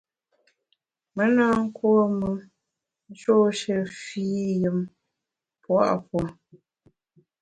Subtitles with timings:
[1.15, 2.29] Me na nkuôme
[3.09, 4.77] nshôshe fii yùm
[5.61, 6.21] pua’ puo.